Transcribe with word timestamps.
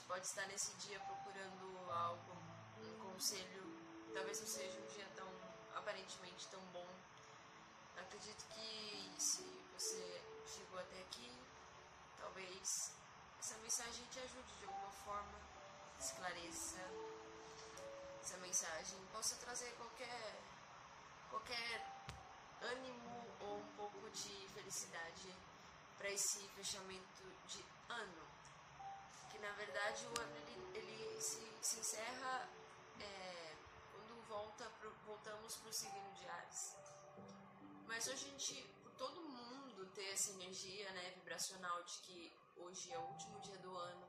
pode 0.00 0.26
estar 0.26 0.46
nesse 0.46 0.72
dia 0.74 0.98
procurando 1.00 1.90
algo, 1.90 2.32
um 2.78 3.12
conselho. 3.12 3.62
Talvez 4.14 4.40
não 4.40 4.46
seja 4.46 4.78
um 4.78 4.86
dia 4.86 5.06
tão 5.14 5.28
aparentemente 5.74 6.48
tão 6.48 6.60
bom. 6.72 6.88
Acredito 7.96 8.44
que 8.48 9.12
se 9.18 9.42
você 9.76 10.20
chegou 10.46 10.78
até 10.78 11.00
aqui, 11.00 11.30
talvez 12.18 12.94
essa 13.38 13.56
mensagem 13.58 14.04
te 14.06 14.20
ajude 14.20 14.52
de 14.58 14.64
alguma 14.64 14.90
forma, 14.90 15.38
esclareça. 15.98 16.80
Essa 18.20 18.36
mensagem 18.38 18.98
possa 19.12 19.36
trazer 19.36 19.72
qualquer 19.72 20.40
qualquer 21.30 21.86
ânimo 22.60 23.26
ou 23.40 23.58
um 23.58 23.76
pouco 23.76 24.10
de 24.10 24.48
felicidade 24.54 25.34
para 25.98 26.10
esse 26.10 26.40
fechamento 26.48 27.22
de 27.46 27.64
ano. 27.88 28.31
Na 29.42 29.50
verdade 29.52 30.06
o 30.06 30.20
ano 30.20 30.36
ele, 30.36 30.78
ele 30.78 31.20
se, 31.20 31.42
se 31.60 31.80
encerra 31.80 32.48
é, 33.00 33.56
quando 33.90 34.22
volta 34.28 34.64
pro, 34.78 34.90
voltamos 35.04 35.56
para 35.56 35.68
o 35.68 35.72
signo 35.72 36.12
de 36.14 36.28
Ares. 36.28 36.76
Mas 37.86 38.06
hoje 38.06 38.24
a 38.24 38.28
gente, 38.30 38.62
por 38.82 38.92
todo 38.92 39.20
mundo 39.20 39.86
ter 39.94 40.12
essa 40.12 40.30
energia 40.30 40.90
né, 40.92 41.10
vibracional 41.10 41.82
de 41.82 41.98
que 41.98 42.32
hoje 42.56 42.92
é 42.92 42.98
o 42.98 43.02
último 43.02 43.40
dia 43.40 43.58
do 43.58 43.76
ano, 43.76 44.08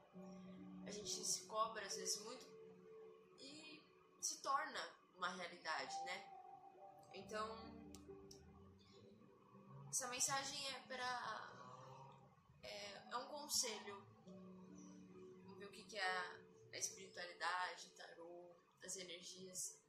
a 0.85 0.91
gente 0.91 1.09
se 1.09 1.47
cobra 1.47 1.83
às 1.85 1.95
vezes 1.95 2.21
muito 2.21 2.45
e 3.39 3.83
se 4.21 4.41
torna 4.41 4.79
uma 5.15 5.29
realidade, 5.29 5.95
né? 6.05 6.17
Então, 7.13 7.47
essa 9.89 10.07
mensagem 10.07 10.67
é 10.69 10.79
para. 10.87 11.51
É, 12.63 13.01
é, 13.11 13.17
um 13.17 13.25
conselho. 13.27 14.12
Que, 15.83 15.89
que 15.89 15.99
a, 15.99 16.39
a 16.71 16.77
espiritualidade, 16.77 17.89
tarô, 17.95 18.55
as 18.83 18.95
energias 18.97 19.79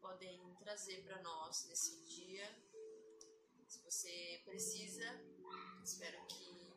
podem 0.00 0.54
trazer 0.56 1.02
para 1.04 1.22
nós 1.22 1.66
nesse 1.66 2.04
dia. 2.04 2.46
Se 3.66 3.82
você 3.82 4.42
precisa, 4.44 5.04
espero 5.82 6.26
que 6.26 6.74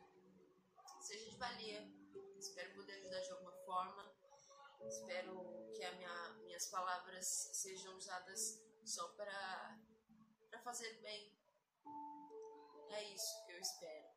seja 1.00 1.30
de 1.30 1.36
valia. 1.36 2.02
Espero 2.38 2.74
poder 2.74 2.94
ajudar 2.94 3.20
de 3.20 3.30
alguma 3.30 3.52
forma. 3.64 4.14
Espero 4.88 5.72
que 5.74 5.84
a 5.84 5.92
minha, 5.92 6.34
minhas 6.44 6.66
palavras 6.66 7.26
sejam 7.26 7.96
usadas 7.96 8.60
só 8.84 9.08
para 9.12 9.78
fazer 10.64 11.00
bem. 11.00 11.38
É 12.90 13.14
isso 13.14 13.44
que 13.46 13.52
eu 13.52 13.58
espero. 13.58 14.08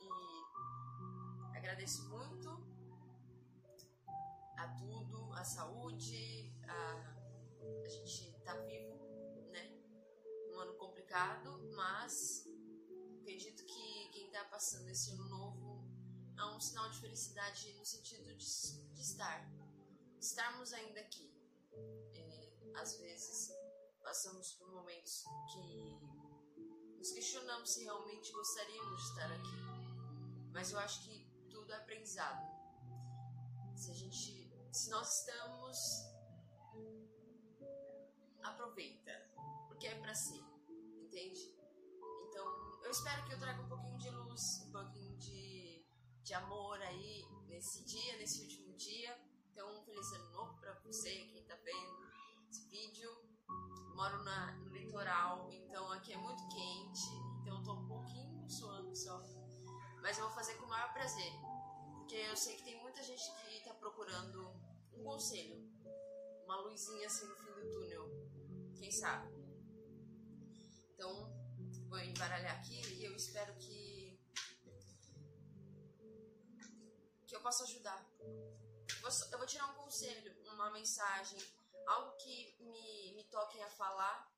E 0.00 1.56
agradeço 1.56 2.08
muito 2.08 2.77
a 4.58 4.68
tudo, 4.76 5.32
a 5.32 5.44
saúde, 5.44 6.52
a, 6.64 7.16
a 7.84 7.88
gente 7.88 8.32
tá 8.44 8.54
vivo, 8.62 8.94
né? 9.50 9.72
Um 10.52 10.58
ano 10.58 10.74
complicado, 10.74 11.70
mas 11.74 12.44
acredito 13.20 13.64
que 13.64 14.08
quem 14.12 14.30
tá 14.30 14.44
passando 14.46 14.88
esse 14.88 15.10
ano 15.12 15.28
novo 15.28 15.84
é 16.36 16.44
um 16.44 16.60
sinal 16.60 16.90
de 16.90 17.00
felicidade 17.00 17.72
no 17.74 17.84
sentido 17.84 18.34
de, 18.34 18.46
de 18.94 19.00
estar, 19.00 19.48
estarmos 20.20 20.72
ainda 20.72 21.00
aqui. 21.00 21.32
É, 22.14 22.52
às 22.74 22.96
vezes 22.98 23.52
passamos 24.02 24.52
por 24.54 24.72
momentos 24.72 25.22
que 25.52 25.98
nos 26.96 27.12
questionamos 27.12 27.74
se 27.74 27.84
realmente 27.84 28.32
gostaríamos 28.32 29.02
de 29.02 29.08
estar 29.10 29.32
aqui. 29.32 29.58
Mas 30.52 30.72
eu 30.72 30.78
acho 30.80 31.04
que 31.04 31.28
tudo 31.48 31.72
é 31.72 31.76
aprendizado. 31.76 32.44
Se 33.76 33.92
a 33.92 33.94
gente, 33.94 34.47
se 34.72 34.90
nós 34.90 35.20
estamos, 35.20 35.78
aproveita, 38.42 39.12
porque 39.68 39.86
é 39.86 39.98
para 40.00 40.14
si, 40.14 40.44
entende? 41.02 41.56
Então, 42.28 42.46
eu 42.82 42.90
espero 42.90 43.24
que 43.24 43.32
eu 43.32 43.38
traga 43.38 43.62
um 43.62 43.68
pouquinho 43.68 43.98
de 43.98 44.10
luz, 44.10 44.62
um 44.66 44.72
pouquinho 44.72 45.16
de, 45.18 45.84
de 46.22 46.34
amor 46.34 46.80
aí 46.82 47.26
nesse 47.46 47.84
dia, 47.84 48.16
nesse 48.18 48.42
último 48.42 48.76
dia. 48.76 49.18
Então, 49.52 49.78
um 49.78 49.82
feliz 49.84 50.12
ano 50.12 50.30
novo 50.30 50.58
para 50.60 50.72
você, 50.80 51.10
quem 51.32 51.44
tá 51.44 51.56
vendo 51.56 52.08
esse 52.48 52.68
vídeo 52.68 53.10
moro 53.94 54.22
na, 54.22 54.52
no 54.52 54.68
litoral, 54.76 55.50
então 55.52 55.90
aqui 55.90 56.12
é 56.12 56.16
muito 56.16 56.46
quente, 56.48 57.10
então 57.40 57.56
eu 57.56 57.62
tô 57.64 57.72
um 57.72 57.88
pouquinho 57.88 58.48
suando 58.48 58.94
só. 58.94 59.20
Mas 60.00 60.16
eu 60.16 60.26
vou 60.26 60.34
fazer 60.34 60.54
com 60.54 60.66
o 60.66 60.68
maior 60.68 60.92
prazer, 60.92 61.32
porque 62.08 62.22
eu 62.22 62.36
sei 62.38 62.56
que 62.56 62.62
tem 62.62 62.80
muita 62.80 63.02
gente 63.02 63.22
que 63.32 63.60
tá 63.64 63.74
procurando 63.74 64.48
um 64.94 65.04
conselho, 65.04 65.62
uma 66.42 66.58
luzinha 66.62 67.06
assim 67.06 67.26
no 67.26 67.36
fim 67.36 67.52
do 67.52 67.70
túnel, 67.70 68.08
quem 68.78 68.90
sabe. 68.90 69.30
Então, 70.94 71.30
vou 71.86 71.98
embaralhar 71.98 72.58
aqui 72.58 72.80
e 72.94 73.04
eu 73.04 73.14
espero 73.14 73.54
que 73.58 74.18
que 77.26 77.36
eu 77.36 77.42
possa 77.42 77.64
ajudar. 77.64 78.02
Eu 79.30 79.36
vou 79.36 79.46
tirar 79.46 79.66
um 79.66 79.74
conselho, 79.74 80.34
uma 80.54 80.70
mensagem, 80.70 81.38
algo 81.86 82.16
que 82.16 82.56
me, 82.58 83.16
me 83.16 83.24
toquem 83.24 83.62
a 83.62 83.68
falar 83.68 84.32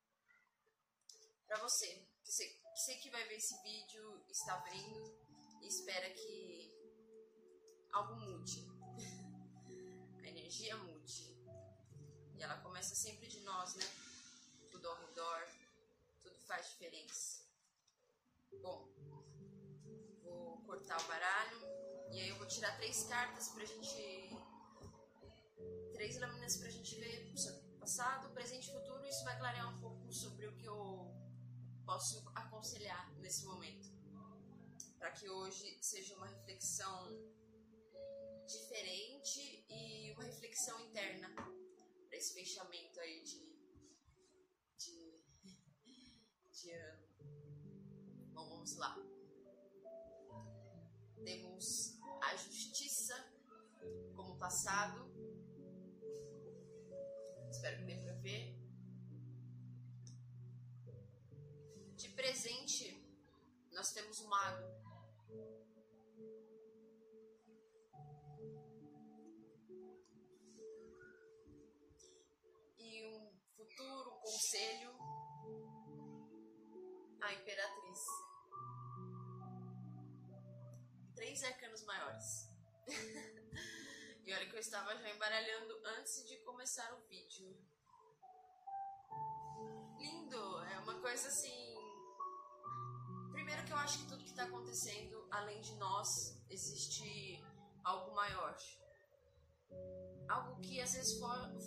para 1.47 1.61
você. 1.61 2.05
Que 2.25 2.33
sei 2.33 2.99
que 2.99 3.11
vai 3.11 3.23
ver 3.29 3.37
esse 3.37 3.57
vídeo, 3.63 4.25
está 4.29 4.57
vendo 4.57 5.31
e 5.63 5.69
espera 5.69 6.11
que 6.11 6.50
algo 7.93 8.17
mude. 8.17 8.67
a 10.23 10.29
energia 10.29 10.77
mude. 10.77 11.37
E 12.37 12.43
ela 12.43 12.57
começa 12.59 12.95
sempre 12.95 13.27
de 13.27 13.41
nós, 13.41 13.75
né? 13.75 13.85
Tudo 14.71 14.89
ao 14.89 14.97
redor, 15.07 15.49
tudo 16.23 16.39
faz 16.41 16.69
diferença. 16.71 17.43
Bom, 18.63 18.89
vou 20.23 20.63
cortar 20.65 21.01
o 21.01 21.09
baralho 21.09 21.59
e 22.13 22.21
aí 22.21 22.29
eu 22.29 22.37
vou 22.37 22.47
tirar 22.47 22.77
três 22.77 23.05
cartas 23.05 23.49
pra 23.49 23.65
gente 23.65 24.31
três 25.93 26.19
lâminas 26.19 26.57
para 26.57 26.69
a 26.69 26.71
gente 26.71 26.97
ver 26.97 27.31
passado, 27.91 28.31
presente 28.31 28.69
e 28.69 28.73
futuro. 28.73 29.05
Isso 29.05 29.25
vai 29.25 29.37
clarear 29.37 29.69
um 29.69 29.81
pouco 29.81 30.13
sobre 30.13 30.47
o 30.47 30.57
que 30.57 30.65
eu 30.65 31.13
posso 31.85 32.23
aconselhar 32.37 33.11
nesse 33.19 33.45
momento. 33.45 33.91
Para 34.97 35.11
que 35.11 35.29
hoje 35.29 35.77
seja 35.83 36.15
uma 36.15 36.27
reflexão 36.27 37.09
diferente 38.53 39.65
e 39.69 40.13
uma 40.13 40.25
reflexão 40.25 40.81
interna 40.81 41.29
para 41.35 42.19
esse 42.19 42.35
fechamento 42.35 43.01
aí 43.01 43.23
de, 43.23 43.41
de, 44.79 45.23
de 46.51 46.71
ano. 46.71 47.09
Bom, 48.33 48.49
vamos 48.49 48.77
lá. 48.77 48.97
Temos 51.25 51.99
a 52.23 52.37
justiça 52.37 53.15
como 54.15 54.39
passado, 54.39 55.11
Espero 57.51 57.79
que 57.79 57.85
dê 57.85 57.97
pra 57.97 58.13
ver. 58.15 58.57
De 61.97 62.09
presente, 62.11 63.05
nós 63.73 63.93
temos 63.93 64.21
o 64.21 64.29
mago. 64.29 65.60
Futuro 73.91 74.11
conselho, 74.21 74.91
a 77.21 77.33
imperatriz. 77.35 77.99
Três 81.15 81.43
arcanos 81.43 81.85
maiores. 81.85 82.25
E 84.23 84.33
olha 84.33 84.49
que 84.49 84.55
eu 84.55 84.61
estava 84.61 84.97
já 84.97 85.11
embaralhando 85.11 85.81
antes 85.85 86.25
de 86.29 86.37
começar 86.45 86.93
o 86.95 87.01
vídeo. 87.09 87.49
Lindo! 89.99 90.63
É 90.67 90.79
uma 90.79 91.01
coisa 91.01 91.27
assim. 91.27 91.75
Primeiro 93.33 93.65
que 93.65 93.73
eu 93.73 93.77
acho 93.79 93.99
que 93.99 94.09
tudo 94.09 94.23
que 94.23 94.31
está 94.31 94.45
acontecendo, 94.45 95.27
além 95.33 95.61
de 95.63 95.75
nós, 95.79 96.07
existe 96.49 97.43
algo 97.83 98.15
maior. 98.15 98.57
Algo 100.37 100.61
que 100.61 100.81
às 100.81 100.93
vezes 100.95 101.19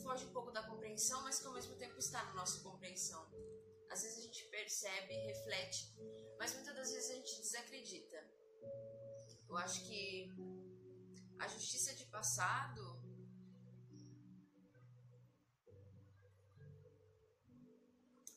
foge 0.01 0.25
um 0.25 0.33
pouco 0.33 0.51
da 0.51 0.63
compreensão, 0.63 1.21
mas 1.24 1.39
que 1.39 1.48
ao 1.48 1.54
mesmo 1.54 1.75
tempo 1.75 1.98
está 2.00 2.24
na 2.24 2.33
nossa 2.33 2.62
compreensão. 2.62 3.24
Às 3.92 4.01
vezes 4.04 4.19
a 4.19 4.21
gente 4.21 4.44
percebe, 4.45 5.13
reflete, 5.31 5.81
mas 6.39 6.54
muitas 6.54 6.74
das 6.75 6.92
vezes 6.92 7.10
a 7.12 7.15
gente 7.15 7.42
desacredita. 7.42 8.19
Eu 9.50 9.57
acho 9.57 9.83
que 9.88 10.31
a 11.39 11.48
justiça 11.48 11.94
de 11.94 12.06
passado 12.06 12.81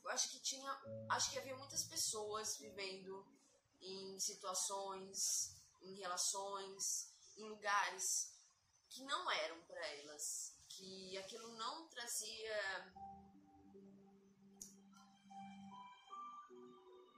eu 0.02 0.10
acho 0.10 0.30
que 0.32 0.40
tinha 0.40 0.70
acho 1.10 1.30
que 1.30 1.38
havia 1.38 1.56
muitas 1.56 1.84
pessoas 1.84 2.56
vivendo 2.58 3.24
em 3.80 4.18
situações 4.18 5.56
em 5.82 5.94
relações, 5.94 7.12
em 7.36 7.48
lugares 7.48 8.35
que 8.90 9.04
não 9.04 9.30
eram 9.30 9.60
para 9.62 9.86
elas, 9.86 10.56
que 10.68 11.16
aquilo 11.18 11.48
não 11.56 11.88
trazia 11.88 12.94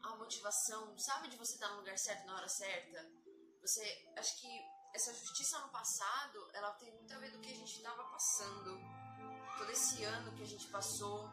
a 0.02 0.16
motivação, 0.16 0.96
sabe 0.98 1.28
de 1.28 1.36
você 1.36 1.54
estar 1.54 1.68
no 1.70 1.78
lugar 1.78 1.98
certo 1.98 2.26
na 2.26 2.36
hora 2.36 2.48
certa? 2.48 3.10
Você, 3.60 4.12
acho 4.16 4.40
que 4.40 4.48
essa 4.94 5.12
justiça 5.14 5.58
no 5.60 5.68
passado, 5.68 6.50
ela 6.54 6.72
tem 6.72 6.92
muito 6.94 7.14
a 7.14 7.18
ver 7.18 7.30
do 7.30 7.40
que 7.40 7.50
a 7.52 7.54
gente 7.54 7.76
estava 7.76 8.02
passando, 8.04 8.78
todo 9.56 9.70
esse 9.70 10.04
ano 10.04 10.34
que 10.34 10.42
a 10.42 10.46
gente 10.46 10.66
passou. 10.68 11.28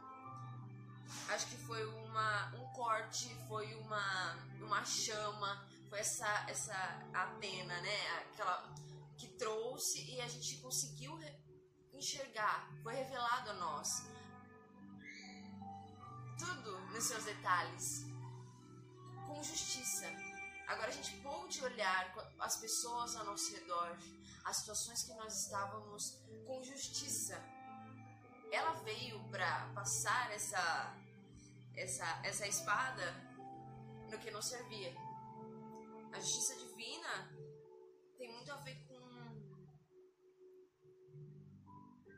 Acho 1.29 1.47
que 1.47 1.57
foi 1.65 1.85
uma, 1.85 2.47
um 2.55 2.73
corte, 2.73 3.33
foi 3.47 3.73
uma, 3.75 4.35
uma 4.59 4.83
chama, 4.83 5.67
foi 5.89 5.99
essa, 5.99 6.45
essa 6.49 6.73
Atena, 7.13 7.79
né? 7.81 8.19
Aquela 8.19 8.73
que 9.17 9.27
trouxe 9.37 10.03
e 10.11 10.21
a 10.21 10.27
gente 10.27 10.57
conseguiu 10.57 11.17
enxergar, 11.93 12.69
foi 12.83 12.93
revelado 12.93 13.49
a 13.51 13.53
nós. 13.53 13.89
Tudo 16.37 16.79
nos 16.91 17.03
seus 17.05 17.23
detalhes, 17.23 18.05
com 19.27 19.41
justiça. 19.43 20.05
Agora 20.67 20.89
a 20.89 20.91
gente 20.91 21.15
pôde 21.21 21.63
olhar 21.63 22.13
as 22.39 22.57
pessoas 22.57 23.15
ao 23.15 23.25
nosso 23.25 23.51
redor, 23.55 23.97
as 24.43 24.57
situações 24.57 25.03
que 25.03 25.13
nós 25.13 25.43
estávamos 25.43 26.03
com 26.45 26.63
justiça. 26.63 27.41
Ela 28.51 28.73
veio 28.83 29.19
para 29.29 29.71
passar 29.73 30.31
essa, 30.31 30.95
essa, 31.75 32.05
essa 32.23 32.47
espada 32.47 33.13
no 34.09 34.17
que 34.19 34.31
não 34.31 34.41
servia. 34.41 34.93
A 36.11 36.19
justiça 36.19 36.55
divina 36.55 37.29
tem 38.17 38.31
muito 38.33 38.51
a 38.51 38.57
ver 38.57 38.84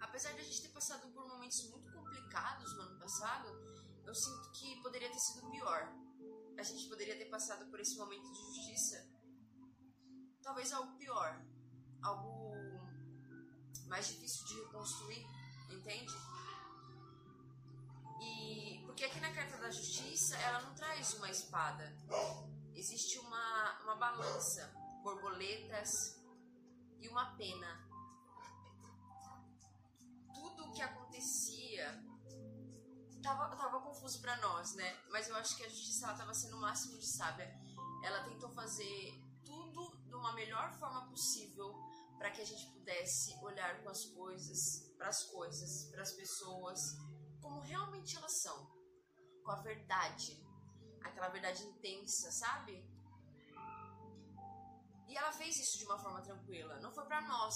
Apesar 0.01 0.33
de 0.33 0.41
a 0.41 0.43
gente 0.43 0.61
ter 0.61 0.69
passado 0.69 1.07
por 1.11 1.27
momentos 1.27 1.69
muito 1.69 1.91
complicados 1.91 2.75
no 2.75 2.81
ano 2.81 2.99
passado, 2.99 3.47
eu 4.05 4.13
sinto 4.13 4.51
que 4.51 4.81
poderia 4.81 5.09
ter 5.09 5.19
sido 5.19 5.49
pior 5.51 5.91
a 6.57 6.63
gente 6.63 6.87
poderia 6.87 7.15
ter 7.15 7.25
passado 7.25 7.69
por 7.69 7.79
esse 7.79 7.95
momento 7.97 8.31
de 8.31 8.39
justiça, 8.39 9.07
talvez 10.41 10.73
algo 10.73 10.97
pior, 10.97 11.39
algo 12.01 12.51
mais 13.87 14.07
difícil 14.07 14.45
de 14.47 14.55
reconstruir, 14.61 15.23
entende? 15.69 16.13
E 18.21 18.81
porque 18.85 19.05
aqui 19.05 19.19
na 19.19 19.31
carta 19.33 19.57
da 19.57 19.69
justiça 19.69 20.35
ela 20.37 20.61
não 20.61 20.73
traz 20.73 21.13
uma 21.13 21.29
espada, 21.29 21.95
existe 22.73 23.19
uma, 23.19 23.79
uma 23.83 23.95
balança, 23.95 24.73
borboletas 25.03 26.19
e 26.99 27.07
uma 27.07 27.35
pena. 27.35 27.86
Acontecia 31.17 32.03
tava, 33.21 33.55
tava 33.55 33.81
confuso 33.81 34.21
para 34.21 34.37
nós, 34.37 34.73
né? 34.75 34.95
Mas 35.09 35.27
eu 35.27 35.35
acho 35.35 35.57
que 35.57 35.63
a 35.63 35.69
justiça 35.69 36.07
ela 36.07 36.17
tava 36.17 36.33
sendo 36.33 36.57
o 36.57 36.61
máximo 36.61 36.97
de 36.97 37.07
sábia. 37.17 37.51
Ela 38.03 38.23
tentou 38.23 38.49
fazer 38.51 39.21
tudo 39.43 39.97
de 40.05 40.13
uma 40.13 40.33
melhor 40.33 40.71
forma 40.73 41.07
possível 41.09 41.73
para 42.17 42.31
que 42.31 42.41
a 42.41 42.45
gente 42.45 42.71
pudesse 42.71 43.35
olhar 43.43 43.81
com 43.83 43.89
as 43.89 44.05
coisas, 44.05 44.93
para 44.97 45.09
as 45.09 45.23
coisas, 45.25 45.89
para 45.91 46.01
as 46.01 46.13
pessoas, 46.13 46.79
como 47.41 47.59
realmente 47.61 48.15
elas 48.15 48.41
são, 48.41 48.71
com 49.43 49.51
a 49.51 49.61
verdade, 49.61 50.43
aquela 51.03 51.29
verdade 51.29 51.63
intensa, 51.63 52.31
sabe? 52.31 52.83
E 55.07 55.17
ela 55.17 55.31
fez 55.31 55.55
isso 55.57 55.77
de 55.79 55.85
uma 55.85 55.99
forma 55.99 56.21
tranquila, 56.21 56.79
não 56.79 56.91
foi 56.91 57.05
para 57.05 57.21
nós, 57.21 57.55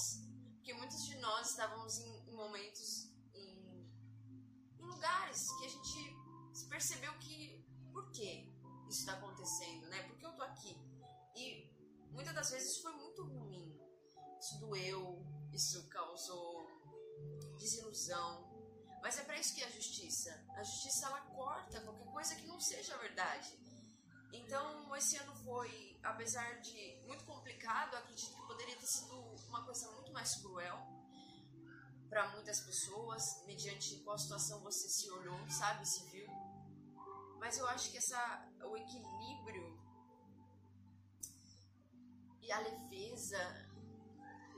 porque 0.56 0.74
muitos 0.74 1.06
de 1.06 1.18
nós 1.18 1.50
estávamos 1.50 1.98
em, 2.00 2.36
momentos 2.36 3.11
lugares 4.92 5.40
que 5.58 5.66
a 5.66 5.70
gente 5.70 6.18
percebeu 6.70 7.14
que 7.20 7.66
por 7.92 8.12
que 8.12 8.50
isso 8.90 9.00
está 9.00 9.14
acontecendo, 9.14 9.88
né? 9.88 10.04
Por 10.04 10.18
que 10.18 10.26
eu 10.26 10.34
tô 10.34 10.44
aqui? 10.44 10.78
E 11.36 11.72
muitas 12.12 12.34
das 12.34 12.50
vezes 12.52 12.78
foi 12.82 12.92
muito 12.94 13.24
ruim. 13.24 13.80
Isso 14.40 14.60
doeu, 14.60 15.26
isso 15.54 15.88
causou 15.90 16.68
desilusão. 17.58 18.50
Mas 19.02 19.18
é 19.18 19.24
para 19.24 19.38
isso 19.40 19.56
que 19.56 19.64
é 19.64 19.68
a 19.68 19.72
justiça. 19.72 20.32
A 20.56 20.64
justiça 20.64 21.08
ela 21.08 21.22
corta 21.22 21.82
qualquer 21.82 22.12
coisa 22.12 22.36
que 22.36 22.48
não 22.48 22.60
seja 22.60 22.98
verdade. 22.98 23.58
Então, 24.34 24.96
esse 24.96 25.18
ano 25.18 25.36
foi, 25.44 26.00
apesar 26.04 26.62
de 26.62 27.02
muito 27.06 27.26
complicado, 27.26 27.96
acredito 27.96 28.34
que 28.34 28.48
poderia 28.48 28.76
ter 28.78 28.88
sido 28.88 29.14
uma 29.48 29.66
coisa 29.66 29.92
muito 29.92 30.12
mais 30.14 30.36
cruel 30.36 31.00
para 32.12 32.28
muitas 32.34 32.60
pessoas, 32.60 33.42
mediante 33.46 33.96
qual 34.04 34.19
situação 34.19 34.60
você 34.60 34.90
se 34.90 35.10
olhou, 35.10 35.50
sabe, 35.50 35.88
se 35.88 36.04
viu. 36.10 36.28
Mas 37.40 37.58
eu 37.58 37.66
acho 37.69 37.90
que 37.90 37.98
essa 37.98 38.52
o 38.66 38.75
equilíbrio 38.75 39.80
e 42.42 42.52
a 42.52 42.60
leveza 42.60 43.38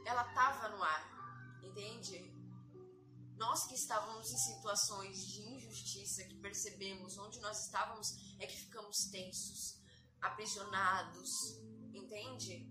ela 0.04 0.24
tava 0.34 0.70
no 0.70 0.82
ar, 0.82 1.62
entende? 1.64 2.34
Nós 3.38 3.68
que 3.68 3.76
estávamos 3.76 4.32
em 4.32 4.38
situações 4.38 5.24
de 5.28 5.42
injustiça, 5.42 6.24
que 6.24 6.42
percebemos 6.42 7.20
onde 7.20 7.40
nós 7.40 7.66
estávamos, 7.66 8.36
é 8.40 8.48
que 8.48 8.58
ficamos 8.58 8.98
tensos, 9.12 9.80
aprisionados, 10.20 11.30
entende? 11.94 12.68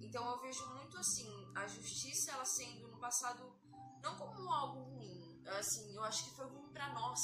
Então 0.00 0.24
eu 0.30 0.40
vejo 0.40 0.64
muito 0.76 0.96
assim, 0.98 1.28
a 1.56 1.66
justiça 1.66 2.30
ela 2.30 2.44
sendo 2.44 2.86
no 2.86 2.98
passado 3.00 3.59
não 4.02 4.16
como 4.16 4.50
algo 4.50 4.80
ruim, 4.94 5.42
assim, 5.46 5.94
eu 5.94 6.02
acho 6.04 6.24
que 6.24 6.36
foi 6.36 6.46
ruim 6.46 6.72
para 6.72 6.92
nós 6.94 7.18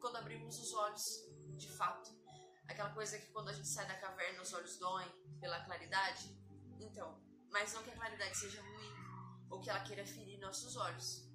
quando 0.00 0.16
abrimos 0.16 0.58
os 0.58 0.72
olhos, 0.74 1.02
de 1.56 1.68
fato. 1.76 2.10
Aquela 2.68 2.92
coisa 2.94 3.18
que 3.18 3.30
quando 3.32 3.48
a 3.48 3.52
gente 3.52 3.68
sai 3.68 3.86
da 3.86 3.98
caverna 3.98 4.42
os 4.42 4.52
olhos 4.52 4.78
doem 4.78 5.08
pela 5.40 5.64
claridade. 5.64 6.36
Então, 6.80 7.20
mas 7.50 7.72
não 7.72 7.82
que 7.82 7.90
a 7.90 7.96
claridade 7.96 8.36
seja 8.38 8.60
ruim 8.62 8.92
ou 9.50 9.60
que 9.60 9.68
ela 9.68 9.80
queira 9.84 10.06
ferir 10.06 10.38
nossos 10.40 10.76
olhos. 10.76 11.28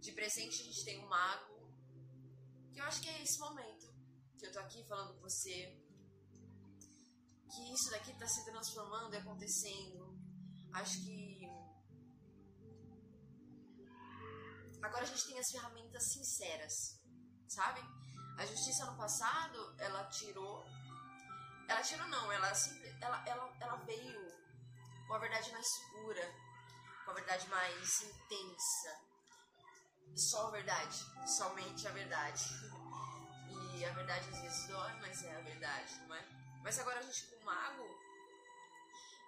De 0.00 0.12
presente 0.12 0.60
a 0.60 0.64
gente 0.64 0.84
tem 0.84 1.04
um 1.04 1.08
mago, 1.08 1.72
que 2.72 2.80
eu 2.80 2.84
acho 2.84 3.00
que 3.00 3.08
é 3.08 3.22
esse 3.22 3.38
momento 3.38 3.88
que 4.38 4.46
eu 4.46 4.52
tô 4.52 4.60
aqui 4.60 4.84
falando 4.86 5.14
com 5.14 5.20
você, 5.20 5.76
que 7.50 7.72
isso 7.72 7.90
daqui 7.90 8.16
tá 8.16 8.26
se 8.26 8.44
transformando 8.44 9.14
e 9.14 9.18
acontecendo. 9.18 10.16
Acho 10.72 11.04
que 11.04 11.27
Agora 14.82 15.02
a 15.02 15.06
gente 15.06 15.26
tem 15.26 15.38
as 15.38 15.50
ferramentas 15.50 16.12
sinceras, 16.12 17.00
sabe? 17.48 17.80
A 18.38 18.46
justiça 18.46 18.86
no 18.86 18.96
passado, 18.96 19.74
ela 19.78 20.04
tirou. 20.04 20.64
Ela 21.68 21.82
tirou 21.82 22.06
não, 22.08 22.32
ela, 22.32 22.52
ela, 23.00 23.28
ela, 23.28 23.56
ela 23.60 23.76
veio 23.84 24.38
com 25.06 25.14
a 25.14 25.18
verdade 25.18 25.50
mais 25.52 25.66
pura, 25.90 26.34
com 27.04 27.10
a 27.10 27.14
verdade 27.14 27.48
mais 27.48 28.02
intensa. 28.02 29.00
Só 30.16 30.48
a 30.48 30.50
verdade, 30.52 30.98
somente 31.26 31.86
a 31.86 31.90
verdade. 31.90 32.44
E 33.78 33.84
a 33.84 33.92
verdade 33.92 34.28
às 34.28 34.40
vezes 34.40 34.66
dói, 34.66 34.92
mas 34.94 35.22
é 35.22 35.36
a 35.36 35.40
verdade, 35.40 36.00
não 36.08 36.14
é? 36.16 36.24
Mas 36.64 36.80
agora 36.80 36.98
a 36.98 37.02
gente 37.02 37.26
com 37.28 37.36
o 37.36 37.44
mago, 37.44 37.86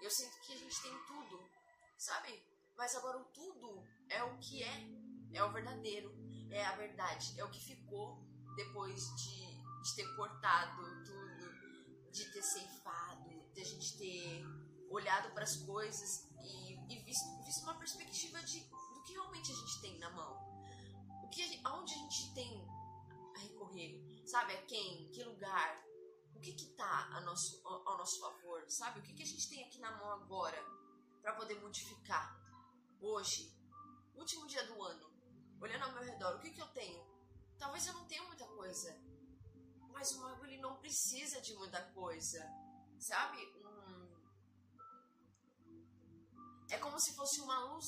eu 0.03 0.11
sinto 0.11 0.41
que 0.41 0.53
a 0.53 0.57
gente 0.57 0.83
tem 0.83 0.93
tudo, 1.07 1.49
sabe? 1.97 2.43
Mas 2.77 2.97
agora 2.97 3.19
o 3.19 3.25
tudo 3.27 3.87
é 4.09 4.25
o 4.25 4.37
que 4.39 4.65
é 4.65 5.10
é 5.33 5.45
o 5.45 5.53
verdadeiro, 5.53 6.13
é 6.51 6.65
a 6.65 6.77
verdade, 6.77 7.39
é 7.39 7.45
o 7.45 7.51
que 7.51 7.61
ficou 7.61 8.19
depois 8.57 9.01
de, 9.17 9.47
de 9.83 9.97
ter 9.97 10.17
cortado 10.17 10.83
tudo, 11.05 12.11
de 12.11 12.33
ter 12.33 12.43
ceifado, 12.43 13.31
de 13.53 13.61
a 13.61 13.65
gente 13.65 13.99
ter 13.99 14.45
olhado 14.91 15.33
para 15.33 15.45
as 15.45 15.57
coisas 15.65 16.29
e, 16.43 16.75
e 16.93 16.99
visto, 17.05 17.43
visto, 17.45 17.63
uma 17.63 17.79
perspectiva 17.79 18.43
de, 18.43 18.61
do 18.61 19.03
que 19.05 19.13
realmente 19.13 19.53
a 19.53 19.55
gente 19.55 19.81
tem 19.81 19.99
na 19.99 20.11
mão. 20.11 20.51
O 21.23 21.29
que 21.29 21.61
aonde 21.65 21.95
a 21.95 21.97
gente 21.97 22.35
tem 22.35 22.69
a 23.37 23.39
recorrer, 23.39 24.27
sabe? 24.27 24.53
A 24.55 24.63
quem? 24.63 25.11
Que 25.13 25.23
lugar? 25.23 25.85
O 26.35 26.41
que 26.41 26.53
que 26.53 26.67
tá 26.75 27.11
a 27.13 27.21
nosso, 27.21 27.61
ao 27.67 27.99
nosso 27.99 28.19
favor, 28.21 28.65
sabe? 28.69 28.99
O 28.99 29.03
que 29.03 29.13
que 29.15 29.23
a 29.23 29.27
gente 29.27 29.49
tem 29.49 29.65
aqui 29.65 29.79
na 29.79 29.97
mão 29.97 30.11
agora 30.11 30.61
para 31.23 31.35
poder 31.35 31.61
modificar? 31.61 32.37
Hoje, 33.01 33.55
último 34.15 34.47
dia 34.47 34.65
do 34.67 34.83
ano, 34.83 35.10
olhando 35.61 35.85
ao 35.85 35.93
meu 35.93 36.03
redor, 36.03 36.37
o 36.37 36.41
que, 36.41 36.51
que 36.51 36.61
eu 36.61 36.69
tenho? 36.69 37.05
Talvez 37.59 37.87
eu 37.87 37.93
não 37.93 38.07
tenha 38.07 38.23
muita 38.23 38.47
coisa, 38.47 38.97
mas 39.93 40.11
o 40.13 40.21
mago 40.21 40.45
ele 40.47 40.59
não 40.59 40.77
precisa 40.77 41.41
de 41.41 41.55
muita 41.55 41.83
coisa, 41.93 42.41
sabe? 42.99 43.39
É 46.71 46.79
como 46.79 46.99
se 47.01 47.15
fosse 47.15 47.41
uma 47.41 47.59
luz 47.65 47.87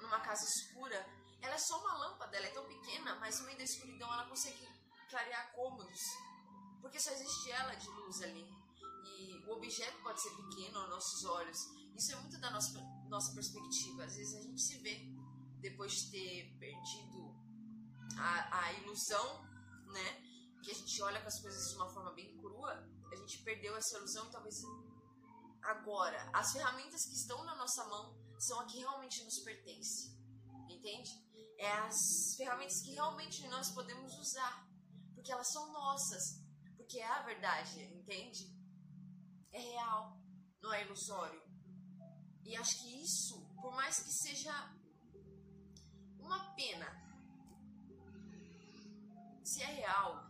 numa 0.00 0.20
casa 0.20 0.44
escura. 0.44 1.04
Ela 1.40 1.54
é 1.54 1.58
só 1.58 1.80
uma 1.80 1.96
lâmpada, 1.96 2.36
ela 2.36 2.46
é 2.46 2.50
tão 2.50 2.66
pequena, 2.66 3.14
mas 3.16 3.40
no 3.40 3.46
meio 3.46 3.58
da 3.58 3.64
escuridão 3.64 4.12
ela 4.12 4.28
consegue 4.28 4.68
clarear 5.08 5.52
cômodos, 5.52 5.98
porque 6.80 7.00
só 7.00 7.10
existe 7.10 7.50
ela 7.50 7.74
de 7.74 7.88
luz 7.88 8.22
ali. 8.22 8.46
E 9.04 9.44
o 9.46 9.52
objeto 9.52 10.00
pode 10.02 10.22
ser 10.22 10.30
pequeno 10.30 10.78
aos 10.78 10.90
nossos 10.90 11.24
olhos. 11.24 11.58
Isso 11.96 12.12
é 12.12 12.16
muito 12.16 12.38
da 12.38 12.50
nossa, 12.50 12.80
nossa 13.08 13.34
perspectiva. 13.34 14.04
Às 14.04 14.14
vezes 14.14 14.34
a 14.36 14.42
gente 14.42 14.62
se 14.62 14.78
vê 14.78 15.11
depois 15.62 15.92
de 15.92 16.10
ter 16.10 16.58
perdido 16.58 17.34
a, 18.18 18.64
a 18.64 18.72
ilusão, 18.74 19.42
né? 19.86 20.20
Que 20.62 20.72
a 20.72 20.74
gente 20.74 21.02
olha 21.02 21.20
com 21.20 21.28
as 21.28 21.40
coisas 21.40 21.70
de 21.70 21.76
uma 21.76 21.88
forma 21.88 22.12
bem 22.12 22.36
crua, 22.38 22.72
a 23.10 23.16
gente 23.16 23.42
perdeu 23.42 23.74
essa 23.76 23.96
ilusão 23.96 24.30
talvez 24.30 24.56
agora 25.62 26.28
as 26.32 26.52
ferramentas 26.52 27.04
que 27.06 27.14
estão 27.14 27.44
na 27.44 27.54
nossa 27.54 27.84
mão 27.86 28.20
são 28.38 28.58
a 28.60 28.66
que 28.66 28.78
realmente 28.78 29.22
nos 29.24 29.38
pertence. 29.40 30.20
Entende? 30.68 31.10
É 31.58 31.70
as 31.70 32.34
ferramentas 32.36 32.82
que 32.82 32.92
realmente 32.92 33.46
nós 33.46 33.70
podemos 33.70 34.12
usar, 34.18 34.68
porque 35.14 35.30
elas 35.30 35.48
são 35.52 35.72
nossas, 35.72 36.42
porque 36.76 36.98
é 36.98 37.06
a 37.06 37.22
verdade, 37.22 37.80
entende? 37.84 38.52
É 39.52 39.60
real, 39.60 40.18
não 40.60 40.72
é 40.74 40.84
ilusório. 40.84 41.40
E 42.44 42.56
acho 42.56 42.82
que 42.82 43.04
isso, 43.04 43.54
por 43.60 43.72
mais 43.76 44.00
que 44.00 44.10
seja 44.10 44.52
uma 46.22 46.54
pena, 46.54 46.86
se 49.44 49.62
é 49.62 49.66
real, 49.66 50.24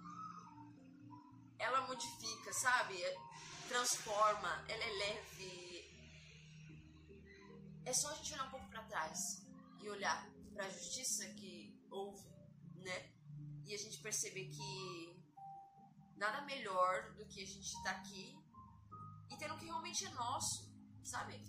ela 1.58 1.86
modifica, 1.86 2.52
sabe? 2.52 2.96
Transforma, 3.68 4.64
ela 4.68 4.84
é 4.84 4.92
leve. 5.04 5.52
É 7.84 7.92
só 7.92 8.10
a 8.10 8.14
gente 8.14 8.32
olhar 8.32 8.46
um 8.46 8.50
pouco 8.50 8.68
para 8.68 8.82
trás 8.84 9.46
e 9.80 9.88
olhar 9.88 10.28
para 10.52 10.66
a 10.66 10.70
justiça 10.70 11.26
que 11.34 11.80
houve, 11.90 12.28
né? 12.76 13.12
E 13.66 13.74
a 13.74 13.78
gente 13.78 13.98
perceber 13.98 14.46
que 14.48 15.22
nada 16.16 16.42
melhor 16.42 17.14
do 17.14 17.26
que 17.26 17.42
a 17.42 17.46
gente 17.46 17.66
estar 17.66 17.94
tá 17.94 17.98
aqui 18.00 18.36
e 19.30 19.36
tendo 19.36 19.54
o 19.54 19.58
que 19.58 19.66
realmente 19.66 20.04
é 20.04 20.10
nosso, 20.10 20.72
sabe? 21.04 21.40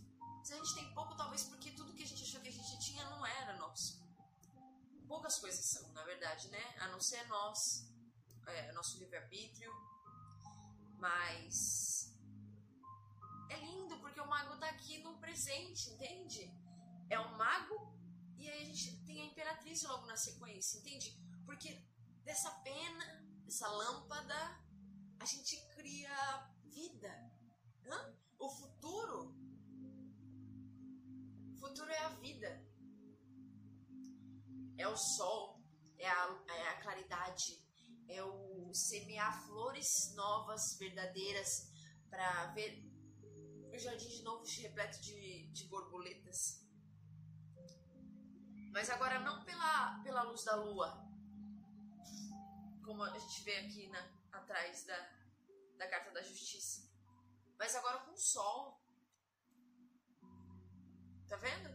Se 0.43 0.53
a 0.53 0.57
gente 0.57 0.75
tem 0.75 0.93
pouco, 0.93 1.15
talvez 1.15 1.43
porque 1.43 1.71
tudo 1.71 1.93
que 1.93 2.03
a 2.03 2.05
gente 2.05 2.23
achou 2.23 2.41
que 2.41 2.49
a 2.49 2.51
gente 2.51 2.79
tinha 2.79 3.09
não 3.09 3.25
era 3.25 3.57
nosso. 3.57 4.02
Poucas 5.13 5.37
coisas 5.37 5.63
são, 5.63 5.87
na 5.91 6.03
verdade, 6.03 6.47
né? 6.47 6.75
A 6.79 6.87
não 6.87 6.99
ser 6.99 7.23
nós, 7.27 7.87
é, 8.47 8.71
nosso 8.71 8.97
livre-arbítrio. 8.97 9.71
Mas 10.97 12.17
é 13.47 13.57
lindo 13.59 13.95
porque 13.99 14.19
o 14.19 14.27
mago 14.27 14.57
tá 14.57 14.67
aqui 14.69 14.97
no 15.03 15.15
presente, 15.19 15.91
entende? 15.91 16.51
É 17.11 17.19
o 17.19 17.37
mago 17.37 17.95
e 18.39 18.49
aí 18.49 18.63
a 18.63 18.65
gente 18.65 19.05
tem 19.05 19.21
a 19.21 19.25
imperatriz 19.25 19.83
logo 19.83 20.07
na 20.07 20.17
sequência, 20.17 20.79
entende? 20.79 21.15
Porque 21.45 21.79
dessa 22.23 22.49
pena, 22.61 23.05
dessa 23.45 23.67
lâmpada, 23.67 24.59
a 25.19 25.25
gente 25.25 25.63
cria 25.75 26.49
vida. 26.63 27.31
Hã? 27.85 28.17
O 28.39 28.49
futuro. 28.49 29.35
O 31.53 31.57
futuro 31.59 31.91
é 31.91 31.99
a 31.99 32.09
vida. 32.09 32.62
É 34.77 34.87
o 34.87 34.97
sol, 34.97 35.61
é 35.97 36.09
a, 36.09 36.43
é 36.47 36.67
a 36.69 36.81
claridade, 36.81 37.63
é 38.07 38.23
o 38.23 38.73
semear 38.73 39.45
flores 39.45 40.13
novas, 40.15 40.77
verdadeiras, 40.77 41.71
para 42.09 42.47
ver 42.53 42.83
o 43.71 43.77
jardim 43.77 44.07
de 44.07 44.21
novo 44.23 44.43
repleto 44.45 45.01
de, 45.01 45.47
de 45.51 45.65
borboletas. 45.65 46.63
Mas 48.71 48.89
agora 48.89 49.19
não 49.19 49.43
pela, 49.43 50.01
pela 50.03 50.23
luz 50.23 50.43
da 50.43 50.55
lua, 50.55 51.03
como 52.83 53.03
a 53.03 53.17
gente 53.17 53.43
vê 53.43 53.57
aqui 53.57 53.87
na, 53.87 54.11
atrás 54.31 54.85
da, 54.85 54.97
da 55.77 55.87
carta 55.87 56.11
da 56.11 56.21
justiça, 56.21 56.81
mas 57.57 57.75
agora 57.75 57.99
com 57.99 58.13
o 58.13 58.17
sol. 58.17 58.81
Tá 61.27 61.37
vendo? 61.37 61.69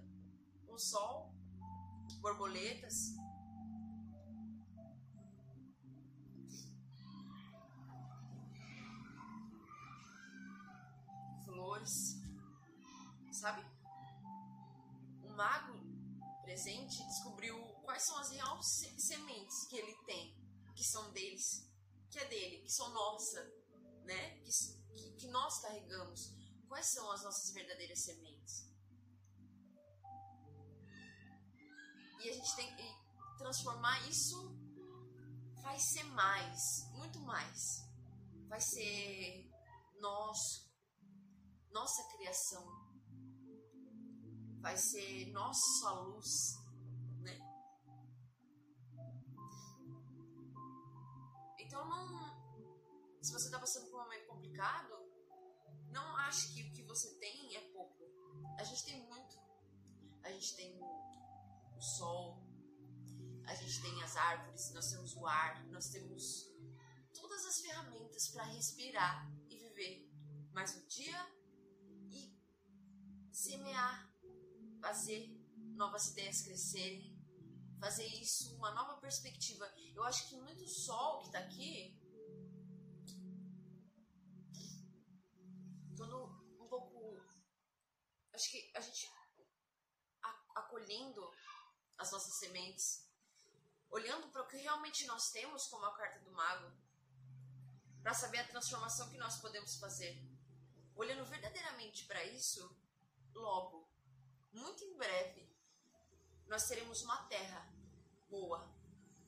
O 0.69 0.79
sol, 0.79 1.33
borboletas. 2.17 3.15
Flores, 11.45 12.17
sabe? 13.33 13.65
O 15.23 15.33
mago 15.35 15.79
presente 16.43 17.03
descobriu 17.07 17.57
quais 17.85 18.03
são 18.03 18.19
as 18.19 18.31
reais 18.31 18.67
sementes 18.99 19.67
que 19.67 19.77
ele 19.77 19.95
tem, 20.07 20.37
que 20.75 20.85
são 20.85 21.11
deles, 21.13 21.69
que 22.11 22.19
é 22.19 22.25
dele, 22.27 22.63
que 22.63 22.73
são 22.73 22.89
nossa, 22.91 23.43
né? 24.05 24.39
Que, 24.41 24.51
que, 24.97 25.13
que 25.13 25.27
nós 25.29 25.61
carregamos. 25.61 26.33
Quais 26.69 26.87
são 26.87 27.11
as 27.11 27.23
nossas 27.23 27.53
verdadeiras 27.53 28.01
sementes? 28.01 28.68
E 32.21 32.31
a 32.31 32.33
gente 32.33 32.57
tem 32.57 32.75
que 32.77 33.39
transformar 33.39 34.09
isso 34.09 34.59
vai 35.69 35.79
ser 35.79 36.05
mais, 36.05 36.91
muito 36.93 37.21
mais. 37.21 37.87
Vai 38.49 38.61
ser 38.61 39.51
nosso, 40.01 40.73
nossa 41.71 42.03
criação, 42.17 42.65
vai 44.61 44.77
ser 44.77 45.31
nossa 45.33 45.91
luz, 46.01 46.57
né? 47.21 47.39
Então 51.59 51.87
não. 51.87 52.39
Se 53.23 53.33
você 53.33 53.47
está 53.47 53.59
passando 53.59 53.91
por 53.91 54.01
um 54.01 54.05
momento 54.05 54.27
complicado, 54.27 54.95
não 55.91 56.17
ache 56.17 56.55
que 56.55 56.63
o 56.63 56.73
que 56.73 56.83
você 56.85 57.15
tem 57.19 57.57
é 57.57 57.73
pouco. 57.73 58.05
A 58.59 58.65
gente 58.65 58.85
tem 58.87 59.07
muito. 59.07 59.37
A 60.23 60.31
gente 60.31 60.57
tem 60.57 60.79
o 61.79 61.83
sol, 61.83 62.45
a 63.45 63.55
gente 63.55 63.81
tem 63.81 64.03
as 64.03 64.17
árvores, 64.17 64.73
nós 64.75 64.91
temos 64.91 65.15
o 65.15 65.27
ar, 65.27 65.65
nós 65.69 65.89
temos 65.89 66.53
todas 67.15 67.45
as 67.47 67.61
ferramentas 67.61 68.29
para 68.29 68.43
respirar 68.43 69.31
e 69.49 69.57
viver 69.57 70.11
mais 70.53 70.75
um 70.77 70.87
dia 70.89 71.19
e 72.11 72.37
semear 73.33 74.13
fazer 74.81 75.29
novas 75.77 76.09
ideias 76.09 76.43
crescerem, 76.43 77.17
fazer 77.79 78.07
isso 78.07 78.57
uma 78.57 78.73
nova 78.73 79.01
perspectiva. 79.01 79.65
Eu 79.95 80.03
acho 80.03 80.29
que 80.29 80.37
muito 80.37 80.67
sol 80.67 81.21
que 81.21 81.27
está 81.27 81.39
aqui, 81.39 81.97
quando 85.97 86.25
um 86.61 86.69
pouco, 86.69 87.21
acho 88.33 88.51
que 88.51 88.73
a 88.75 88.81
gente 88.81 89.09
acolhendo 90.59 91.31
as 91.99 92.13
nossas 92.13 92.39
sementes, 92.39 93.05
olhando 93.91 94.29
para 94.29 94.43
o 94.43 94.47
que 94.47 94.57
realmente 94.57 95.07
nós 95.07 95.31
temos 95.31 95.67
como 95.67 95.85
a 95.85 95.97
carta 95.97 96.21
do 96.21 96.31
mago, 96.31 96.73
para 98.03 98.15
saber 98.15 98.39
a 98.39 98.47
transformação 98.47 99.11
que 99.11 99.19
nós 99.19 99.41
podemos 99.41 99.77
fazer. 99.77 100.17
Olhando 100.95 101.27
verdadeiramente 101.27 102.07
para 102.07 102.25
isso, 102.25 102.75
logo 103.35 103.89
muito 104.53 104.85
em 104.85 104.97
breve, 104.97 105.49
nós 106.47 106.67
teremos 106.67 107.03
uma 107.03 107.27
terra 107.27 107.69
boa 108.29 108.73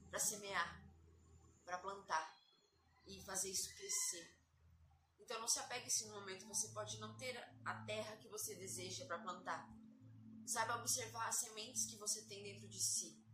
para 0.09 0.19
semear, 0.19 0.83
para 1.65 1.79
plantar 1.79 2.37
e 3.07 3.21
fazer 3.23 3.50
isso 3.50 3.75
crescer. 3.77 4.37
Então 5.19 5.41
não 5.41 5.49
se 5.49 5.59
apegue 5.59 5.85
a 5.85 5.89
esse 5.89 6.09
momento, 6.09 6.47
você 6.47 6.69
pode 6.69 6.99
não 6.99 7.17
ter 7.17 7.37
a 7.65 7.85
terra 7.85 8.17
que 8.17 8.29
você 8.29 8.55
deseja 8.55 9.05
para 9.07 9.19
plantar. 9.19 9.69
Saiba 10.50 10.78
observar 10.78 11.28
as 11.28 11.37
sementes 11.37 11.87
que 11.87 11.97
você 11.97 12.23
tem 12.23 12.42
dentro 12.42 12.66
de 12.66 12.80
si. 12.80 13.25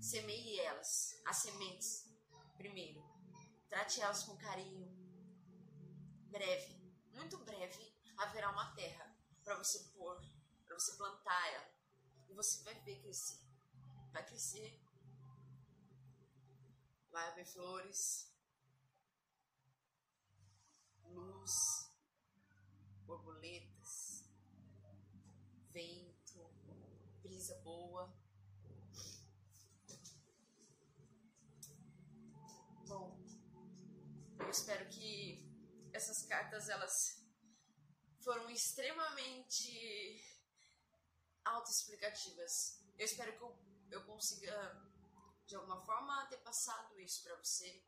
Semeie 0.00 0.58
elas, 0.60 1.20
as 1.26 1.36
sementes, 1.36 2.08
primeiro. 2.56 3.04
Trate 3.68 4.00
elas 4.00 4.22
com 4.22 4.34
carinho. 4.38 4.88
Breve, 6.30 6.74
muito 7.12 7.36
breve, 7.44 7.94
haverá 8.16 8.50
uma 8.50 8.74
terra 8.74 9.14
para 9.44 9.58
você 9.58 9.78
pôr 9.92 10.18
para 10.64 10.74
você 10.78 10.96
plantar 10.96 11.52
ela. 11.52 11.70
E 12.30 12.32
você 12.32 12.64
vai 12.64 12.80
ver 12.80 13.02
crescer. 13.02 13.38
Vai 14.10 14.24
crescer. 14.24 14.82
Vai 17.10 17.28
haver 17.28 17.44
flores, 17.44 18.34
luz, 21.04 21.52
borboletas, 23.04 23.69
vento, 25.72 26.50
brisa 27.22 27.54
boa. 27.62 28.12
Bom, 32.86 33.16
eu 34.40 34.50
espero 34.50 34.88
que 34.88 35.48
essas 35.92 36.22
cartas 36.26 36.68
elas 36.68 37.24
foram 38.20 38.50
extremamente 38.50 40.22
autoexplicativas. 41.44 42.84
Eu 42.98 43.04
espero 43.04 43.36
que 43.36 43.42
eu, 43.42 43.58
eu 43.90 44.04
consiga, 44.04 44.54
de 45.46 45.54
alguma 45.54 45.80
forma, 45.80 46.26
ter 46.26 46.38
passado 46.38 46.98
isso 47.00 47.22
para 47.22 47.36
você. 47.36 47.84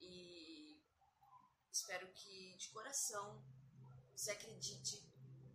E 0.00 0.82
espero 1.70 2.10
que 2.12 2.56
de 2.56 2.68
coração 2.70 3.44
você 4.12 4.30
acredite 4.30 5.09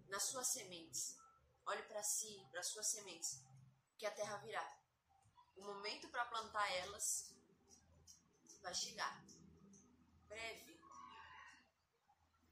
nas 0.07 0.24
suas 0.24 0.47
sementes. 0.47 1.17
Olhe 1.65 1.81
para 1.83 2.03
si, 2.03 2.47
para 2.51 2.63
suas 2.63 2.88
sementes, 2.88 3.41
que 3.97 4.05
a 4.05 4.12
terra 4.12 4.38
virá. 4.38 4.65
O 5.55 5.63
momento 5.63 6.09
para 6.09 6.25
plantar 6.25 6.69
elas 6.74 7.33
vai 8.62 8.74
chegar. 8.74 9.24
Breve. 10.27 10.79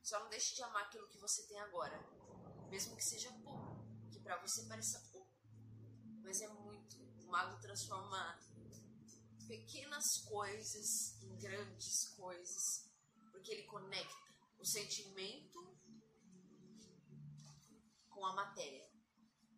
Só 0.02 0.20
não 0.20 0.30
deixe 0.30 0.56
de 0.56 0.64
amar 0.64 0.84
aquilo 0.84 1.08
que 1.08 1.18
você 1.18 1.48
tem 1.48 1.60
agora, 1.62 1.98
mesmo 2.70 2.96
que 2.96 3.04
seja 3.04 3.32
pouco, 3.44 3.84
que 4.12 4.20
para 4.20 4.38
você 4.42 4.66
pareça 4.66 5.00
pouco, 5.12 5.34
mas 6.22 6.42
é 6.42 6.48
muito. 6.48 7.02
O 7.22 7.28
mago 7.28 7.60
transforma 7.62 8.40
pequenas 9.48 10.18
coisas 10.26 11.22
em 11.24 11.36
grandes 11.38 12.10
coisas, 12.10 12.92
porque 13.32 13.52
ele 13.52 13.64
conecta 13.64 14.34
o 14.60 14.66
sentimento 14.66 15.78
com 18.14 18.26
a 18.26 18.34
matéria, 18.34 18.90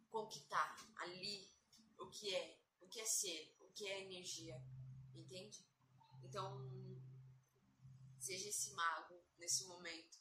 com 0.10 0.20
o 0.20 0.28
que 0.28 0.40
está 0.40 0.76
ali, 0.98 1.52
o 2.00 2.10
que 2.10 2.34
é, 2.34 2.60
o 2.82 2.88
que 2.88 3.00
é 3.00 3.06
ser, 3.06 3.56
o 3.60 3.70
que 3.74 3.88
é 3.88 4.02
energia, 4.02 4.56
entende? 5.14 5.66
Então, 6.24 6.58
seja 8.20 8.50
esse 8.50 8.74
mago 8.74 9.24
nesse 9.38 9.66
momento. 9.66 10.20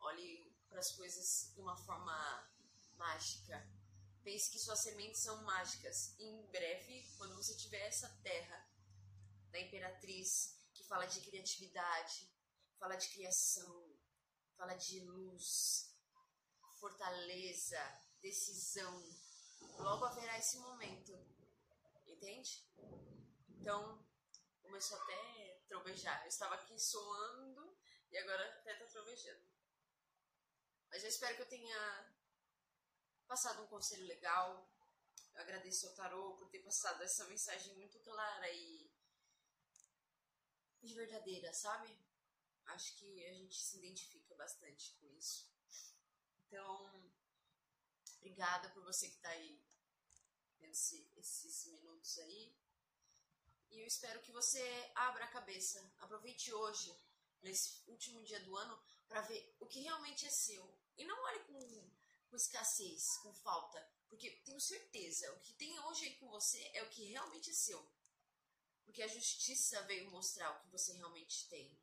Olhe 0.00 0.56
para 0.68 0.80
as 0.80 0.92
coisas 0.92 1.52
de 1.54 1.60
uma 1.60 1.76
forma 1.76 2.50
mágica. 2.94 3.68
Pense 4.22 4.50
que 4.50 4.58
suas 4.58 4.80
sementes 4.80 5.22
são 5.22 5.42
mágicas. 5.44 6.14
E 6.18 6.24
em 6.24 6.46
breve, 6.46 7.10
quando 7.16 7.34
você 7.34 7.56
tiver 7.56 7.86
essa 7.86 8.08
terra 8.22 8.68
da 9.50 9.60
Imperatriz, 9.60 10.56
que 10.74 10.84
fala 10.84 11.06
de 11.06 11.20
criatividade, 11.20 12.30
fala 12.78 12.96
de 12.96 13.08
criação, 13.08 13.96
fala 14.56 14.74
de 14.74 15.00
luz, 15.00 15.94
fortaleza, 16.78 17.80
decisão, 18.20 19.04
logo 19.78 20.04
haverá 20.04 20.38
esse 20.38 20.58
momento. 20.58 21.12
Entende? 22.06 22.64
Então, 23.48 24.04
começou 24.62 24.98
até 24.98 25.62
a 25.64 25.68
trovejar. 25.68 26.22
Eu 26.22 26.28
estava 26.28 26.54
aqui 26.54 26.78
soando 26.78 27.76
e 28.10 28.18
agora 28.18 28.48
até 28.58 28.74
tá 28.74 28.86
trovejando. 28.86 29.46
Mas 30.90 31.02
eu 31.02 31.08
espero 31.08 31.36
que 31.36 31.42
eu 31.42 31.48
tenha 31.48 32.14
passado 33.26 33.62
um 33.62 33.66
conselho 33.66 34.06
legal. 34.06 34.70
Eu 35.34 35.42
agradeço 35.42 35.86
ao 35.86 35.94
tarô 35.94 36.34
por 36.36 36.48
ter 36.48 36.60
passado 36.60 37.02
essa 37.02 37.24
mensagem 37.26 37.74
muito 37.76 37.98
clara 38.00 38.50
e, 38.50 38.90
e 40.82 40.94
verdadeira, 40.94 41.52
sabe? 41.52 41.96
Acho 42.66 42.96
que 42.96 43.26
a 43.26 43.32
gente 43.32 43.54
se 43.54 43.78
identifica 43.78 44.34
bastante 44.34 44.94
com 44.94 45.06
isso. 45.08 45.57
Obrigada 48.28 48.68
por 48.74 48.84
você 48.84 49.08
que 49.08 49.16
está 49.16 49.30
aí 49.30 49.58
esse, 50.60 51.10
esses 51.16 51.64
minutos 51.64 52.18
aí. 52.18 52.54
E 53.70 53.80
eu 53.80 53.86
espero 53.86 54.20
que 54.20 54.30
você 54.30 54.92
abra 54.94 55.24
a 55.24 55.32
cabeça, 55.32 55.80
aproveite 56.00 56.52
hoje, 56.52 56.94
nesse 57.40 57.82
último 57.86 58.22
dia 58.22 58.38
do 58.40 58.54
ano, 58.54 58.78
para 59.08 59.22
ver 59.22 59.56
o 59.60 59.66
que 59.66 59.80
realmente 59.80 60.26
é 60.26 60.30
seu. 60.30 60.78
E 60.98 61.06
não 61.06 61.18
olhe 61.24 61.40
com, 61.44 61.90
com 62.28 62.36
escassez, 62.36 63.02
com 63.22 63.32
falta, 63.32 63.80
porque 64.10 64.30
tenho 64.44 64.60
certeza, 64.60 65.32
o 65.32 65.40
que 65.40 65.54
tem 65.54 65.80
hoje 65.80 66.04
aí 66.04 66.16
com 66.16 66.28
você 66.28 66.62
é 66.74 66.82
o 66.82 66.90
que 66.90 67.04
realmente 67.04 67.48
é 67.48 67.54
seu. 67.54 67.82
Porque 68.84 69.02
a 69.02 69.08
justiça 69.08 69.80
veio 69.84 70.10
mostrar 70.10 70.50
o 70.50 70.60
que 70.60 70.68
você 70.68 70.92
realmente 70.92 71.48
tem, 71.48 71.80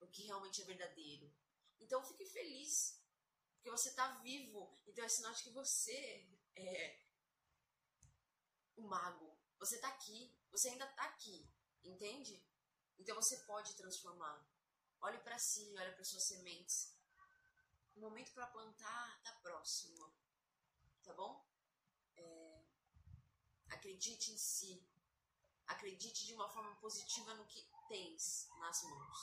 o 0.00 0.06
que 0.06 0.22
realmente 0.22 0.62
é 0.62 0.64
verdadeiro. 0.66 1.34
Então 1.80 2.00
fique 2.04 2.24
feliz, 2.26 3.03
porque 3.64 3.70
você 3.70 3.88
está 3.88 4.06
vivo. 4.18 4.78
Então 4.86 5.02
é 5.02 5.08
sinal 5.08 5.32
de 5.32 5.42
que 5.42 5.50
você 5.50 6.28
é 6.54 7.02
o 8.76 8.82
mago. 8.82 9.34
Você 9.58 9.76
está 9.76 9.88
aqui, 9.88 10.38
você 10.50 10.68
ainda 10.68 10.84
está 10.84 11.04
aqui, 11.04 11.50
entende? 11.82 12.46
Então 12.98 13.16
você 13.16 13.38
pode 13.38 13.74
transformar. 13.74 14.46
Olhe 15.00 15.18
para 15.20 15.38
si, 15.38 15.74
olhe 15.78 15.92
para 15.92 16.04
suas 16.04 16.24
sementes. 16.24 16.94
O 17.96 18.00
momento 18.00 18.34
para 18.34 18.46
plantar 18.48 19.16
está 19.16 19.32
próximo, 19.40 20.12
tá 21.02 21.14
bom? 21.14 21.42
É... 22.16 22.64
Acredite 23.70 24.30
em 24.30 24.36
si. 24.36 24.86
Acredite 25.66 26.26
de 26.26 26.34
uma 26.34 26.50
forma 26.50 26.76
positiva 26.76 27.32
no 27.32 27.46
que 27.46 27.66
tens 27.88 28.46
nas 28.58 28.82
mãos. 28.82 29.18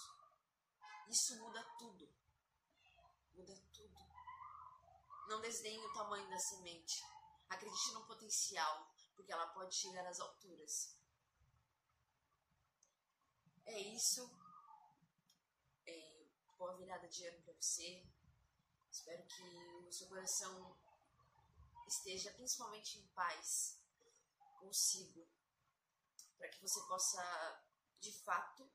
Isso 1.07 1.35
muda 1.37 1.63
tudo. 1.77 2.11
Muda 3.35 3.55
tudo. 3.71 4.00
Não 5.27 5.41
desdenhe 5.41 5.85
o 5.85 5.93
tamanho 5.93 6.29
da 6.29 6.39
semente. 6.39 7.03
Acredite 7.49 7.93
no 7.93 8.05
potencial, 8.05 8.93
porque 9.15 9.31
ela 9.31 9.47
pode 9.47 9.75
chegar 9.75 10.05
às 10.05 10.19
alturas. 10.19 10.95
É 13.65 13.79
isso. 13.79 14.29
É, 15.85 16.25
boa 16.57 16.75
virada 16.77 17.07
de 17.07 17.25
ano 17.25 17.41
para 17.43 17.53
você. 17.53 18.05
Espero 18.89 19.25
que 19.25 19.87
o 19.87 19.91
seu 19.91 20.07
coração 20.07 20.77
esteja 21.87 22.31
principalmente 22.33 22.99
em 22.99 23.07
paz 23.07 23.79
consigo, 24.59 25.27
para 26.37 26.49
que 26.49 26.61
você 26.61 26.79
possa, 26.87 27.65
de 27.99 28.11
fato, 28.23 28.69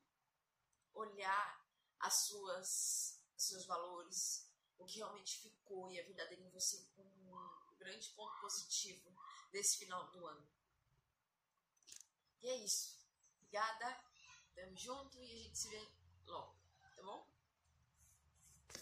olhar 0.93 1.65
as 1.99 2.27
suas 2.27 3.21
seus 3.35 3.65
valores, 3.65 4.46
o 4.77 4.85
que 4.85 4.97
realmente 4.97 5.39
ficou 5.39 5.89
e 5.91 5.99
a 5.99 6.03
verdadeira 6.03 6.43
em 6.43 6.49
você 6.49 6.77
um 6.97 7.75
grande 7.77 8.09
ponto 8.09 8.39
positivo 8.39 9.11
desse 9.51 9.77
final 9.77 10.09
do 10.11 10.25
ano. 10.25 10.47
E 12.41 12.47
é 12.49 12.55
isso. 12.57 12.97
Obrigada. 13.37 14.03
Tamo 14.53 14.75
junto 14.75 15.21
e 15.21 15.31
a 15.31 15.43
gente 15.43 15.57
se 15.57 15.69
vê 15.69 15.87
logo, 16.25 16.57
tá 16.95 17.03
bom? 17.03 17.36